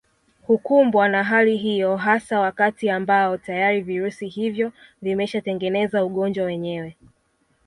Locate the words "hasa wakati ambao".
1.97-3.37